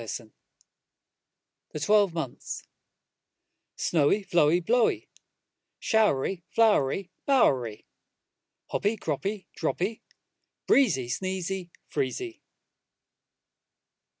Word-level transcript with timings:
Y 0.01 0.07
Z 0.07 0.31
The 1.73 1.79
Twelve 1.79 2.11
Months 2.11 2.63
SNOWY, 3.75 4.23
Flowy, 4.25 4.59
Blowy, 4.65 5.09
Showery, 5.77 6.43
Flowery, 6.49 7.11
Bowery, 7.27 7.85
Hoppy, 8.71 8.97
Croppy, 8.97 9.47
Droppy, 9.55 10.01
Breezy, 10.65 11.05
Sneezy, 11.07 11.69
Freezy. 11.87 12.41